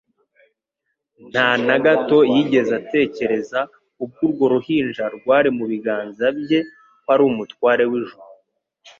[1.29, 3.59] Nta na gato yigeze atekereza,
[4.03, 6.59] ubwo urwo ruhinja rwari mu biganza bye,
[7.05, 8.25] ko ari Umutware w'ijuru